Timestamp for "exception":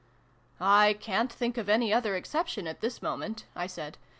2.15-2.65